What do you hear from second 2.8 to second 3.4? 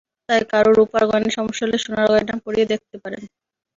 পারেন।